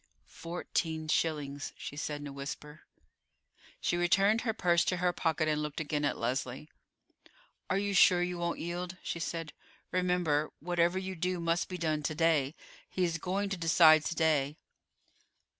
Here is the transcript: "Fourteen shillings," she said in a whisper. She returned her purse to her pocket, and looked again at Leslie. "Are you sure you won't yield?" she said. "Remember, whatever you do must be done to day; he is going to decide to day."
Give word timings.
"Fourteen 0.25 1.07
shillings," 1.07 1.73
she 1.77 1.95
said 1.95 2.21
in 2.21 2.25
a 2.27 2.33
whisper. 2.33 2.87
She 3.79 3.97
returned 3.97 4.41
her 4.41 4.51
purse 4.51 4.83
to 4.85 4.97
her 4.97 5.13
pocket, 5.13 5.47
and 5.47 5.61
looked 5.61 5.79
again 5.79 6.05
at 6.05 6.17
Leslie. 6.17 6.71
"Are 7.69 7.77
you 7.77 7.93
sure 7.93 8.23
you 8.23 8.39
won't 8.39 8.57
yield?" 8.57 8.97
she 9.03 9.19
said. 9.19 9.53
"Remember, 9.91 10.49
whatever 10.59 10.97
you 10.97 11.13
do 11.15 11.39
must 11.39 11.69
be 11.69 11.77
done 11.77 12.01
to 12.01 12.15
day; 12.15 12.55
he 12.89 13.03
is 13.03 13.19
going 13.19 13.49
to 13.51 13.57
decide 13.57 14.03
to 14.05 14.15
day." 14.15 14.57